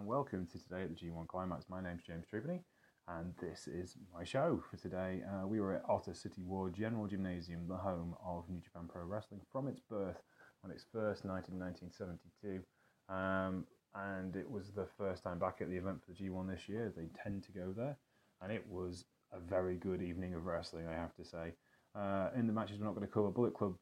and 0.00 0.08
welcome 0.08 0.46
to 0.46 0.58
today 0.58 0.82
at 0.82 0.88
the 0.88 0.94
G1 0.94 1.26
Climax. 1.26 1.66
My 1.68 1.82
name's 1.82 2.02
James 2.02 2.24
Tribony, 2.24 2.60
and 3.06 3.34
this 3.38 3.66
is 3.66 3.98
my 4.14 4.24
show 4.24 4.62
for 4.70 4.78
today. 4.78 5.20
Uh, 5.28 5.46
we 5.46 5.60
were 5.60 5.74
at 5.74 5.82
Ota 5.90 6.14
City 6.14 6.42
Ward 6.42 6.72
General 6.72 7.06
Gymnasium, 7.06 7.68
the 7.68 7.76
home 7.76 8.14
of 8.24 8.48
New 8.48 8.60
Japan 8.60 8.88
Pro 8.88 9.04
Wrestling, 9.04 9.42
from 9.52 9.68
its 9.68 9.78
birth 9.90 10.16
on 10.64 10.70
its 10.70 10.86
first 10.90 11.26
night 11.26 11.50
in 11.50 11.58
1972. 11.58 12.62
Um, 13.14 13.66
and 13.94 14.36
it 14.36 14.50
was 14.50 14.70
the 14.70 14.86
first 14.96 15.22
time 15.22 15.38
back 15.38 15.58
at 15.60 15.68
the 15.68 15.76
event 15.76 15.98
for 16.02 16.12
the 16.12 16.18
G1 16.18 16.48
this 16.48 16.66
year. 16.66 16.90
They 16.96 17.10
tend 17.22 17.42
to 17.44 17.52
go 17.52 17.74
there, 17.76 17.98
and 18.40 18.50
it 18.50 18.64
was 18.70 19.04
a 19.34 19.38
very 19.38 19.76
good 19.76 20.00
evening 20.00 20.32
of 20.32 20.46
wrestling, 20.46 20.86
I 20.88 20.94
have 20.94 21.14
to 21.16 21.26
say. 21.26 21.52
Uh, 21.94 22.30
in 22.34 22.46
the 22.46 22.54
matches, 22.54 22.78
we're 22.78 22.86
not 22.86 22.94
going 22.94 23.06
to 23.06 23.12
cover 23.12 23.28
Bullet 23.28 23.52
Club, 23.52 23.74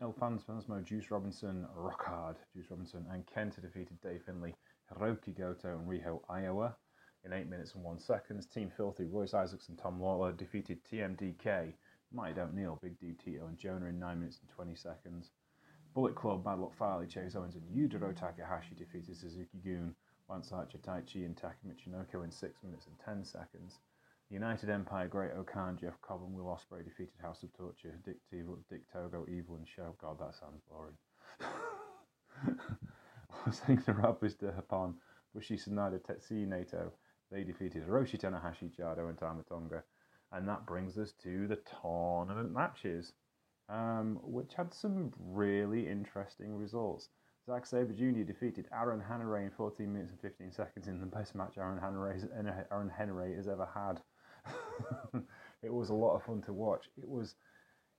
El 0.00 0.12
Phantasmo, 0.12 0.84
Juice 0.84 1.10
Robinson, 1.10 1.66
Rock 1.74 2.04
Hard, 2.04 2.36
Juice 2.54 2.66
Robinson, 2.70 3.04
and 3.10 3.24
Kenta 3.26 3.60
defeated 3.60 4.00
Dave 4.00 4.22
Finlay, 4.24 4.54
Hirooki 4.92 5.36
Goto, 5.36 5.78
and 5.78 5.88
Riho 5.88 6.20
Iowa 6.28 6.76
in 7.24 7.32
8 7.32 7.48
minutes 7.48 7.74
and 7.74 7.84
1 7.84 7.98
seconds. 7.98 8.46
Team 8.46 8.70
Filthy, 8.76 9.06
Royce 9.06 9.34
Isaacs, 9.34 9.68
and 9.68 9.78
Tom 9.78 10.00
Lawler 10.00 10.32
defeated 10.32 10.84
TMDK, 10.84 11.72
Mighty 12.12 12.40
Kneel, 12.54 12.78
Big 12.82 12.98
D 12.98 13.14
Tito, 13.22 13.46
and 13.46 13.58
Jonah 13.58 13.86
in 13.86 13.98
9 13.98 14.20
minutes 14.20 14.38
and 14.40 14.50
20 14.54 14.74
seconds. 14.76 15.30
Bullet 15.94 16.14
Club, 16.14 16.44
Bad 16.44 16.58
Luck 16.58 16.74
Fale, 16.78 17.06
Chase 17.08 17.34
Owens, 17.34 17.56
and 17.56 17.64
Yujiro 17.74 18.14
Takahashi 18.14 18.74
defeated 18.76 19.16
Suzuki 19.16 19.58
Gun, 19.64 19.94
Lance 20.28 20.52
Archer, 20.52 20.78
Taichi, 20.78 21.24
and 21.24 21.36
Taka 21.36 21.56
Michinoku 21.66 22.22
in 22.24 22.30
6 22.30 22.62
minutes 22.62 22.86
and 22.86 22.98
10 23.04 23.24
seconds. 23.24 23.80
United 24.28 24.70
Empire, 24.70 25.06
Great-O-Khan, 25.08 25.78
Jeff 25.80 26.00
Cobb, 26.02 26.22
and 26.24 26.34
Will 26.34 26.46
Ospreay 26.46 26.84
defeated 26.84 27.14
House 27.22 27.42
of 27.44 27.52
Torture, 27.56 27.98
Dick 28.04 28.16
Evil, 28.32 28.58
Dick 28.68 28.82
Togo, 28.92 29.24
Evil, 29.28 29.56
and 29.56 29.66
Show. 29.68 29.94
God, 30.00 30.18
that 30.18 30.34
sounds 30.34 30.60
boring. 30.68 30.96
Saying 33.50 33.82
the 33.86 33.92
Rapista 33.92 34.54
Hapan, 34.54 34.94
Bushi 35.34 35.56
Sanada, 35.56 36.00
Tetsuya 36.00 36.46
Naito, 36.46 36.90
they 37.30 37.44
defeated 37.44 37.86
Hiroshi 37.86 38.18
Tanahashi, 38.18 38.70
Jado, 38.76 39.08
and 39.08 39.18
Tama 39.18 39.42
Tonga. 39.48 39.82
And 40.32 40.48
that 40.48 40.66
brings 40.66 40.98
us 40.98 41.12
to 41.22 41.46
the 41.46 41.58
tournament 41.82 42.52
matches 42.52 43.12
um, 43.68 44.18
which 44.22 44.54
had 44.54 44.72
some 44.72 45.12
really 45.18 45.88
interesting 45.88 46.56
results. 46.56 47.08
Zack 47.46 47.66
Sabre 47.66 47.92
Jr. 47.92 48.22
defeated 48.22 48.66
Aaron 48.72 49.00
Henare 49.00 49.44
in 49.44 49.50
14 49.50 49.92
minutes 49.92 50.10
and 50.10 50.20
15 50.20 50.52
seconds 50.52 50.88
in 50.88 51.00
the 51.00 51.06
best 51.06 51.34
match 51.34 51.54
Aaron 51.58 51.78
Henare, 51.78 52.66
Aaron 52.72 52.90
Henare 52.90 53.36
has 53.36 53.48
ever 53.48 53.68
had. 53.72 54.00
it 55.62 55.72
was 55.72 55.90
a 55.90 55.94
lot 55.94 56.16
of 56.16 56.24
fun 56.24 56.42
to 56.42 56.52
watch. 56.52 56.86
It 56.96 57.08
was 57.08 57.34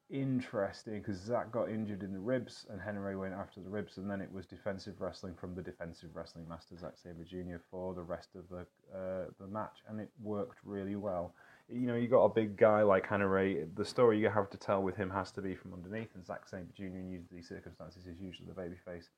interesting 0.10 1.00
because 1.00 1.18
Zack 1.22 1.52
got 1.52 1.70
injured 1.70 2.04
in 2.04 2.14
the 2.14 2.20
ribs 2.20 2.66
and 2.70 2.80
Henare 2.80 3.20
went 3.20 3.34
after 3.34 3.60
the 3.60 3.70
ribs, 3.70 3.98
and 3.98 4.10
then 4.10 4.22
it 4.22 4.32
was 4.32 4.46
defensive 4.46 5.00
wrestling 5.00 5.36
from 5.36 5.56
the 5.56 5.62
defensive 5.62 6.10
wrestling 6.14 6.48
master 6.48 6.78
Zack 6.78 6.94
Sabre 7.02 7.24
Jr. 7.24 7.58
for 7.70 7.94
the 7.94 8.02
rest 8.02 8.30
of 8.36 8.44
the 8.50 8.66
uh, 8.98 9.26
the 9.40 9.48
match, 9.48 9.84
and 9.88 10.00
it 10.00 10.10
worked 10.22 10.60
really 10.64 10.96
well 10.96 11.34
you 11.70 11.88
know, 11.88 11.96
you 11.96 12.08
got 12.08 12.24
a 12.24 12.30
big 12.30 12.56
guy 12.56 12.82
like 12.82 13.08
Henare. 13.08 13.68
The 13.76 13.84
story 13.84 14.20
you 14.20 14.30
have 14.30 14.50
to 14.52 14.58
tell 14.58 14.82
with 14.82 14.96
him 14.96 15.10
has 15.10 15.32
to 15.34 15.42
be 15.42 15.56
from 15.56 15.74
underneath, 15.74 16.10
and 16.16 16.26
Zack 16.26 16.48
Sabre 16.48 16.72
Jr. 16.76 16.84
in 16.84 17.26
these 17.32 17.50
circumstances 17.50 18.08
is 18.08 18.20
usually 18.22 18.48
the 18.48 18.60
babyface. 18.60 19.10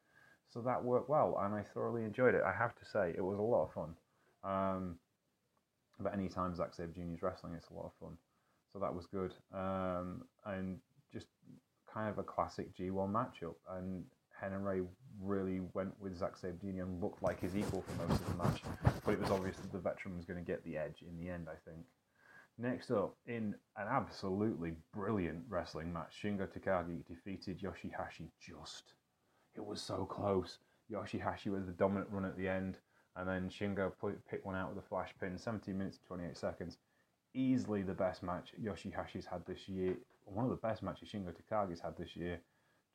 So 0.52 0.62
that 0.62 0.84
worked 0.84 1.10
well, 1.10 1.40
and 1.42 1.54
I 1.54 1.62
thoroughly 1.74 2.04
enjoyed 2.04 2.34
it. 2.34 2.42
I 2.44 2.52
have 2.52 2.76
to 2.76 2.86
say, 2.86 3.14
it 3.16 3.22
was 3.22 3.38
a 3.38 3.42
lot 3.42 3.66
of 3.66 3.74
fun. 3.74 3.96
Um, 4.44 4.96
but 6.00 6.14
any 6.14 6.28
time 6.28 6.56
Zack 6.56 6.74
Sabre 6.74 6.92
Jr. 6.92 7.14
is 7.14 7.22
wrestling, 7.22 7.54
it's 7.54 7.70
a 7.70 7.74
lot 7.74 7.86
of 7.86 7.92
fun. 8.00 8.18
So 8.72 8.80
that 8.80 8.94
was 8.94 9.06
good, 9.08 9.34
um, 9.54 10.24
and 10.46 10.78
just 11.12 11.28
kind 11.92 12.10
of 12.10 12.20
a 12.20 12.24
classic 12.24 12.76
G1 12.76 13.12
matchup. 13.12 13.56
And 13.70 14.04
Henare 14.42 14.86
really 15.20 15.62
went 15.74 16.00
with 16.00 16.18
Zack 16.18 16.40
Jr. 16.40 16.84
and 16.84 17.02
looked 17.02 17.24
like 17.24 17.42
his 17.42 17.56
equal 17.56 17.82
for 17.82 18.08
most 18.08 18.22
of 18.22 18.30
the 18.30 18.44
match. 18.44 18.62
But 19.04 19.14
it 19.14 19.20
was 19.20 19.32
obvious 19.32 19.58
that 19.58 19.72
the 19.72 19.80
veteran 19.80 20.16
was 20.16 20.26
going 20.26 20.44
to 20.44 20.46
get 20.46 20.64
the 20.64 20.78
edge 20.78 21.04
in 21.08 21.18
the 21.20 21.32
end, 21.32 21.48
I 21.50 21.58
think. 21.70 21.86
Next 22.58 22.92
up, 22.92 23.16
in 23.26 23.56
an 23.78 23.88
absolutely 23.90 24.74
brilliant 24.94 25.44
wrestling 25.48 25.94
match, 25.94 26.20
Shingo 26.22 26.46
Takagi 26.46 27.06
defeated 27.08 27.62
Yoshihashi 27.62 28.30
just. 28.40 28.94
It 29.56 29.66
was 29.66 29.82
so 29.82 30.06
close. 30.06 30.58
Yoshihashi 30.92 31.48
was 31.48 31.66
the 31.66 31.72
dominant 31.72 32.10
run 32.12 32.26
at 32.26 32.38
the 32.38 32.48
end, 32.48 32.78
and 33.16 33.28
then 33.28 33.50
Shingo 33.50 33.94
picked 34.30 34.46
one 34.46 34.56
out 34.56 34.74
with 34.74 34.84
a 34.84 34.88
flash 34.88 35.14
pin, 35.20 35.38
17 35.38 35.78
minutes 35.78 36.00
28 36.08 36.38
seconds. 36.38 36.78
Easily 37.34 37.84
the 37.84 37.94
best 37.94 38.24
match 38.24 38.54
Yoshihashi's 38.62 39.26
had 39.26 39.46
this 39.46 39.68
year. 39.68 39.96
One 40.26 40.46
of 40.46 40.52
the 40.52 40.68
best 40.68 40.84
matches 40.84 41.10
Shingo 41.10 41.34
Takagi's 41.34 41.80
had 41.80 41.98
this 41.98 42.16
year. 42.16 42.40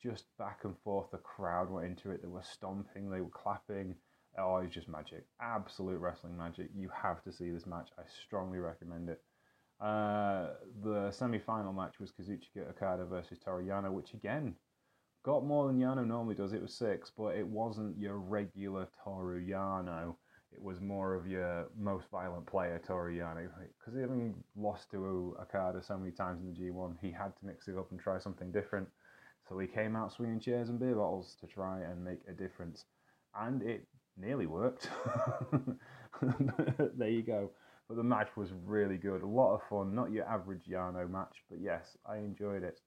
Just 0.03 0.25
back 0.39 0.61
and 0.65 0.77
forth, 0.85 1.11
the 1.11 1.19
crowd 1.19 1.71
were 1.71 1.85
into 1.85 2.11
it. 2.11 2.21
They 2.23 2.29
were 2.29 2.43
stomping, 2.43 3.11
they 3.11 3.21
were 3.21 3.29
clapping. 3.31 3.95
Oh, 4.37 4.57
it 4.57 4.65
was 4.65 4.75
just 4.75 4.89
magic. 4.89 5.25
Absolute 5.41 6.01
wrestling 6.01 6.37
magic. 6.37 6.69
You 6.75 6.91
have 7.03 7.23
to 7.23 7.33
see 7.33 7.51
this 7.51 7.67
match. 7.67 7.91
I 7.99 8.03
strongly 8.25 8.59
recommend 8.59 9.09
it. 9.09 9.23
Uh, 9.81 10.49
the 10.83 11.11
semi-final 11.11 11.73
match 11.73 12.01
was 12.01 12.11
Kazuchika 12.11 12.69
Okada 12.71 13.05
versus 13.05 13.39
Toru 13.39 13.67
Yano, 13.67 13.93
which 13.93 14.15
again 14.15 14.55
got 15.25 15.45
more 15.45 15.67
than 15.67 15.79
Yano 15.79 16.07
normally 16.07 16.35
does. 16.35 16.53
It 16.53 16.63
was 16.63 16.75
six, 16.75 17.11
but 17.17 17.37
it 17.37 17.47
wasn't 17.47 17.99
your 17.99 18.19
regular 18.19 18.89
Toru 19.03 19.45
Yano. 19.45 20.17
It 20.55 20.63
was 20.63 20.81
more 20.81 21.15
of 21.15 21.27
your 21.27 21.67
most 21.77 22.07
violent 22.11 22.47
player, 22.47 22.81
Toru 22.87 23.19
Yano, 23.19 23.49
because 23.79 24.01
having 24.01 24.35
lost 24.57 24.91
to 24.93 25.37
Okada 25.41 25.83
so 25.83 25.99
many 25.99 26.13
times 26.13 26.41
in 26.41 26.47
the 26.47 26.73
G1, 26.73 26.97
he 27.01 27.11
had 27.11 27.37
to 27.39 27.47
mix 27.47 27.67
it 27.67 27.77
up 27.77 27.91
and 27.91 27.99
try 27.99 28.19
something 28.19 28.53
different. 28.53 28.89
So 29.49 29.59
he 29.59 29.67
came 29.67 29.97
out 29.97 30.13
swinging 30.13 30.41
chairs 30.41 30.69
and 30.69 30.79
beer 30.79 30.95
bottles 30.95 31.37
to 31.41 31.47
try 31.47 31.81
and 31.81 32.03
make 32.05 32.21
a 32.29 32.33
difference, 32.33 32.85
and 33.35 33.63
it 33.63 33.87
nearly 34.17 34.47
worked. 34.47 34.89
there 36.23 37.11
you 37.11 37.23
go. 37.23 37.51
But 37.89 37.97
the 37.97 38.05
match 38.05 38.29
was 38.37 38.51
really 38.65 38.97
good. 38.97 39.23
A 39.23 39.27
lot 39.27 39.55
of 39.55 39.63
fun. 39.69 39.95
Not 39.95 40.13
your 40.13 40.27
average 40.27 40.65
Yano 40.71 41.11
match, 41.11 41.43
but 41.51 41.61
yes, 41.61 41.97
I 42.07 42.17
enjoyed 42.19 42.63
it. 42.63 42.81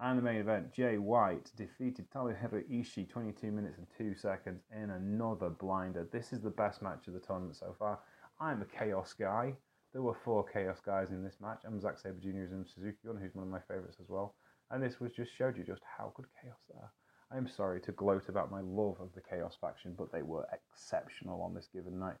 And 0.00 0.16
the 0.16 0.22
main 0.22 0.36
event, 0.36 0.72
Jay 0.72 0.96
White 0.96 1.50
defeated 1.56 2.08
Tomohiro 2.10 2.62
Ishii 2.70 3.08
22 3.08 3.50
minutes 3.50 3.78
and 3.78 3.86
2 3.96 4.14
seconds 4.14 4.62
in 4.72 4.90
another 4.90 5.50
blinder. 5.50 6.08
This 6.12 6.32
is 6.32 6.40
the 6.40 6.50
best 6.50 6.82
match 6.82 7.08
of 7.08 7.14
the 7.14 7.20
tournament 7.20 7.56
so 7.56 7.74
far. 7.76 7.98
I'm 8.40 8.62
a 8.62 8.64
Chaos 8.64 9.12
guy. 9.12 9.54
There 9.92 10.02
were 10.02 10.14
four 10.14 10.44
Chaos 10.44 10.78
guys 10.84 11.10
in 11.10 11.24
this 11.24 11.40
match. 11.40 11.62
I'm 11.66 11.80
Zack 11.80 11.98
Sabre 11.98 12.20
Jr. 12.20 12.54
and 12.54 12.64
Suzuki 12.64 12.98
Gun, 13.04 13.16
who's 13.16 13.34
one 13.34 13.46
of 13.46 13.50
my 13.50 13.58
favourites 13.66 13.96
as 14.00 14.08
well. 14.08 14.36
And 14.70 14.80
this 14.80 15.00
was 15.00 15.10
just 15.10 15.34
showed 15.36 15.58
you 15.58 15.64
just 15.64 15.82
how 15.98 16.12
good 16.14 16.26
Chaos 16.40 16.60
are. 16.80 16.92
I 17.32 17.36
am 17.36 17.48
sorry 17.48 17.80
to 17.80 17.92
gloat 17.92 18.28
about 18.28 18.52
my 18.52 18.60
love 18.60 19.00
of 19.00 19.12
the 19.16 19.20
Chaos 19.20 19.56
faction, 19.60 19.94
but 19.98 20.12
they 20.12 20.22
were 20.22 20.46
exceptional 20.52 21.42
on 21.42 21.54
this 21.54 21.68
given 21.72 21.98
night. 21.98 22.16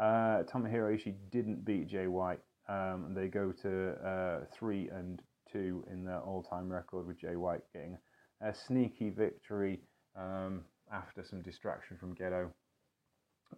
Uh, 0.00 0.42
Tomohiro 0.42 0.92
Ishii 0.92 1.14
didn't 1.30 1.64
beat 1.64 1.86
Jay 1.86 2.08
White. 2.08 2.40
Um, 2.68 3.14
they 3.14 3.28
go 3.28 3.52
to 3.62 3.92
uh, 4.04 4.40
three 4.52 4.88
and 4.88 5.22
two 5.52 5.84
in 5.90 6.04
their 6.04 6.20
all-time 6.20 6.70
record 6.70 7.06
with 7.06 7.20
Jay 7.20 7.36
White 7.36 7.62
getting 7.72 7.98
a 8.40 8.54
sneaky 8.54 9.10
victory 9.10 9.80
um, 10.16 10.62
after 10.92 11.22
some 11.22 11.42
distraction 11.42 11.96
from 11.96 12.14
Gedo. 12.14 12.50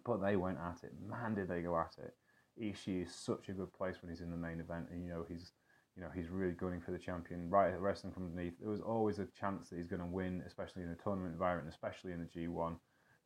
But 0.05 0.21
they 0.21 0.35
went 0.35 0.57
at 0.59 0.83
it. 0.83 0.91
Man, 1.07 1.35
did 1.35 1.47
they 1.47 1.61
go 1.61 1.77
at 1.77 1.95
it! 1.97 2.13
Ishii 2.61 3.03
is 3.03 3.13
such 3.13 3.49
a 3.49 3.53
good 3.53 3.73
place 3.73 3.95
when 4.01 4.09
he's 4.09 4.21
in 4.21 4.31
the 4.31 4.37
main 4.37 4.59
event, 4.59 4.87
and 4.91 5.03
you 5.03 5.09
know 5.09 5.25
he's 5.27 5.51
you 5.95 6.03
know 6.03 6.09
he's 6.13 6.29
really 6.29 6.53
gunning 6.53 6.81
for 6.81 6.91
the 6.91 6.99
champion. 6.99 7.49
Right, 7.49 7.73
at 7.73 7.79
wrestling 7.79 8.13
from 8.13 8.25
underneath. 8.25 8.59
There 8.59 8.69
was 8.69 8.81
always 8.81 9.19
a 9.19 9.27
chance 9.39 9.69
that 9.69 9.77
he's 9.77 9.87
going 9.87 10.01
to 10.01 10.05
win, 10.05 10.43
especially 10.45 10.83
in 10.83 10.89
a 10.89 10.95
tournament 10.95 11.33
environment, 11.33 11.73
especially 11.73 12.11
in 12.11 12.19
the 12.19 12.25
G1. 12.39 12.75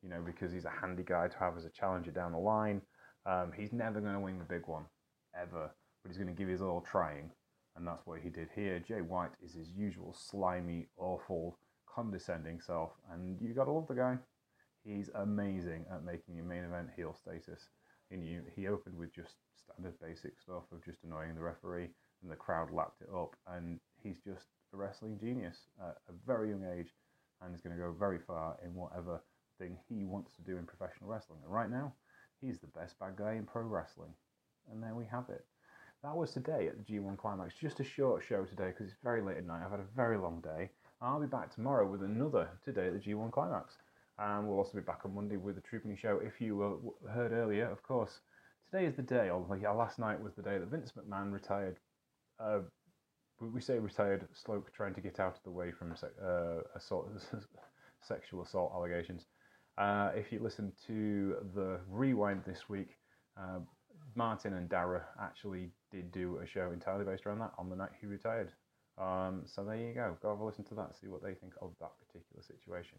You 0.02 0.10
know 0.10 0.22
because 0.26 0.52
he's 0.52 0.66
a 0.66 0.70
handy 0.70 1.04
guy 1.04 1.28
to 1.28 1.40
have 1.40 1.58
as 1.58 1.66
a 1.66 1.70
challenger 1.70 2.12
down 2.12 2.32
the 2.32 2.38
line. 2.38 2.82
Um, 3.26 3.52
he's 3.56 3.74
never 3.74 4.00
going 4.00 4.14
to 4.14 4.20
win 4.20 4.40
the 4.40 4.46
big 4.46 4.68
one, 4.68 4.86
ever, 5.36 5.72
but 6.02 6.10
he's 6.10 6.18
going 6.18 6.34
to 6.34 6.38
give 6.38 6.48
his 6.48 6.62
all 6.62 6.82
trying, 6.82 7.32
and 7.80 7.88
that's 7.88 8.06
what 8.06 8.22
he 8.22 8.30
did 8.30 8.50
here. 8.56 8.80
Jay 8.80 9.02
White 9.02 9.32
is 9.44 9.54
his 9.54 9.70
usual 9.72 10.14
slimy, 10.14 10.88
awful, 10.98 11.58
condescending 11.94 12.62
self, 12.62 12.92
and 13.12 13.40
you 13.42 13.54
got 13.54 13.66
to 13.66 13.72
love 13.72 13.88
the 13.88 13.96
guy. 13.96 14.18
He's 14.86 15.10
amazing 15.16 15.86
at 15.92 16.04
making 16.04 16.40
a 16.40 16.44
main 16.44 16.64
event 16.64 16.90
heel 16.96 17.16
status. 17.20 17.70
He, 18.10 18.38
he 18.56 18.68
opened 18.68 18.98
with 18.98 19.14
just 19.14 19.36
standard 19.56 20.00
basic 20.00 20.40
stuff 20.40 20.64
of 20.72 20.84
just 20.86 21.04
annoying 21.04 21.36
the 21.36 21.42
referee, 21.42 21.90
and 22.22 22.32
the 22.32 22.36
crowd 22.36 22.72
lapped 22.72 23.02
it 23.02 23.10
up, 23.16 23.36
and 23.48 23.80
he's 24.04 24.20
just 24.26 24.48
a 24.74 24.78
wrestling 24.78 25.18
genius 25.20 25.58
at 25.82 25.98
a 26.08 26.14
very 26.26 26.50
young 26.50 26.66
age, 26.78 26.94
and 27.42 27.56
is 27.56 27.62
going 27.62 27.76
to 27.76 27.82
go 27.82 27.96
very 27.98 28.20
far 28.20 28.58
in 28.64 28.74
whatever 28.76 29.22
thing 29.58 29.78
he 29.88 30.06
wants 30.06 30.36
to 30.36 30.42
do 30.44 30.58
in 30.58 30.66
professional 30.66 31.10
wrestling. 31.10 31.40
And 31.44 31.54
right 31.54 31.70
now, 31.70 31.94
He's 32.42 32.60
the 32.60 32.68
best 32.68 32.98
bad 33.00 33.16
guy 33.18 33.34
in 33.34 33.46
pro 33.46 33.64
wrestling. 33.64 34.14
And 34.72 34.82
there 34.82 34.96
we 34.96 35.06
have 35.12 35.30
it. 35.30 35.46
That 36.02 36.16
was 36.16 36.32
today 36.32 36.70
at 36.70 36.78
the 36.78 36.94
G1 36.94 37.18
Climax. 37.18 37.56
Just 37.60 37.82
a 37.82 37.84
short 37.84 38.24
show 38.24 38.46
today 38.46 38.68
because 38.68 38.86
it's 38.86 39.04
very 39.04 39.22
late 39.22 39.36
at 39.36 39.46
night. 39.46 39.64
I've 39.66 39.72
had 39.72 39.82
a 39.82 39.96
very 39.98 40.18
long 40.18 40.40
day. 40.40 40.70
I'll 41.02 41.20
be 41.20 41.28
back 41.28 41.54
tomorrow 41.54 41.86
with 41.86 42.04
another 42.04 42.48
today 42.64 42.88
at 42.88 42.94
the 42.94 43.00
G1 43.00 43.34
Climax. 43.34 43.74
And 44.18 44.48
we'll 44.48 44.58
also 44.58 44.76
be 44.76 44.82
back 44.82 45.02
on 45.04 45.14
Monday 45.14 45.36
with 45.36 45.56
the 45.56 45.62
Troopany 45.62 45.98
Show. 45.98 46.22
If 46.24 46.40
you 46.40 46.94
heard 47.10 47.34
earlier, 47.34 47.70
of 47.70 47.84
course, 47.84 48.22
today 48.72 48.86
is 48.86 48.96
the 48.96 49.02
day, 49.02 49.30
although 49.30 49.56
yeah, 49.56 49.72
last 49.72 50.00
night 50.00 50.22
was 50.22 50.34
the 50.36 50.42
day 50.42 50.58
that 50.58 50.70
Vince 50.70 50.94
McMahon 50.98 51.34
retired. 51.34 51.80
Uh, 52.40 52.60
we 53.42 53.60
say 53.60 53.78
retired, 53.78 54.26
Sloke 54.34 54.72
trying 54.74 54.94
to 54.94 55.02
get 55.02 55.20
out 55.20 55.36
of 55.36 55.44
the 55.44 55.52
way 55.52 55.72
from 55.72 55.94
uh, 56.24 56.62
assault, 56.76 57.10
sexual 58.02 58.44
assault 58.44 58.72
allegations. 58.74 59.26
Uh, 59.78 60.12
if 60.16 60.32
you 60.32 60.40
listen 60.42 60.72
to 60.88 61.36
the 61.56 61.82
rewind 61.90 62.44
this 62.46 62.70
week, 62.70 62.98
uh, 63.38 63.60
Martin 64.16 64.54
and 64.54 64.70
Dara 64.70 65.04
actually 65.22 65.70
did 65.92 66.12
do 66.12 66.40
a 66.44 66.46
show 66.48 66.72
entirely 66.72 67.06
based 67.06 67.26
around 67.26 67.40
that 67.40 67.52
on 67.58 67.70
the 67.70 67.76
night 67.76 67.92
he 68.00 68.08
retired. 68.08 68.52
Um, 68.98 69.44
so 69.46 69.64
there 69.64 69.78
you 69.78 69.94
go. 69.94 70.18
Go 70.22 70.30
have 70.30 70.40
a 70.40 70.46
listen 70.46 70.66
to 70.66 70.76
that, 70.76 70.96
see 71.00 71.08
what 71.08 71.24
they 71.24 71.34
think 71.34 71.54
of 71.62 71.72
that 71.80 71.92
particular 72.06 72.44
situation. 72.44 72.98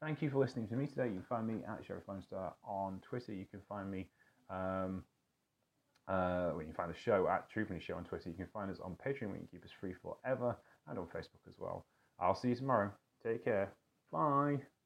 Thank 0.00 0.22
you 0.22 0.30
for 0.30 0.38
listening 0.38 0.68
to 0.68 0.76
me 0.76 0.86
today. 0.86 1.06
You 1.06 1.14
can 1.14 1.22
find 1.28 1.46
me 1.46 1.56
at 1.68 1.84
Sheriff 1.84 2.04
Lone 2.08 2.22
Star 2.22 2.54
on 2.64 3.00
Twitter. 3.02 3.32
You 3.32 3.46
can 3.50 3.60
find 3.68 3.90
me 3.90 4.06
um, 4.48 5.02
uh, 6.06 6.50
when 6.50 6.66
you 6.66 6.72
find 6.72 6.90
the 6.90 6.98
show 6.98 7.28
at 7.28 7.50
Trooping 7.50 7.80
Show 7.80 7.94
on 7.94 8.04
Twitter. 8.04 8.30
You 8.30 8.36
can 8.36 8.48
find 8.52 8.70
us 8.70 8.78
on 8.82 8.96
Patreon, 9.04 9.32
you 9.32 9.38
can 9.38 9.48
keep 9.50 9.64
us 9.64 9.70
free 9.80 9.94
forever, 10.02 10.56
and 10.88 10.98
on 10.98 11.06
Facebook 11.06 11.46
as 11.48 11.54
well. 11.58 11.86
I'll 12.18 12.34
see 12.34 12.48
you 12.48 12.56
tomorrow. 12.56 12.90
Take 13.24 13.44
care. 13.44 13.72
Bye. 14.10 14.77